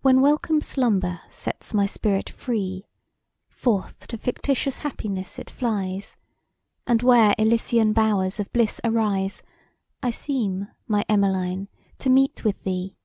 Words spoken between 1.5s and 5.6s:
my spirit free, Forth to fictitious happiness it